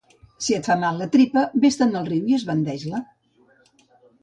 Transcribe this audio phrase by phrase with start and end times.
[0.45, 3.05] Si et fa mal la tripa, ves-te'n al riu i esbandeix-la.